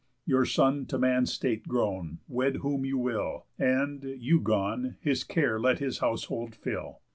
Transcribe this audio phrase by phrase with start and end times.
[0.25, 5.59] Your son to man's state grown, wed whom you will; And, you gone, his care
[5.59, 7.01] let his household fill.